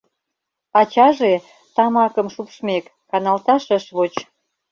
Ачаже, 0.79 1.33
тамакым 1.75 2.27
шупшмек, 2.33 2.85
каналташ 3.09 3.63
ыш 3.77 3.85
воч. 3.97 4.13